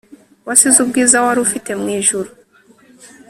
wasize 0.47 0.77
ubwiza 0.81 1.17
warufite 1.25 1.69
mwijurru 1.81 2.31